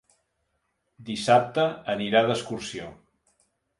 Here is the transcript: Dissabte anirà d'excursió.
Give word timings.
Dissabte 1.09 1.67
anirà 1.95 2.23
d'excursió. 2.31 2.93